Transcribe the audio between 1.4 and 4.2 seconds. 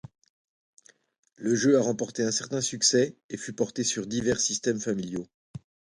jeu a remporté un certain succès et fut porté sur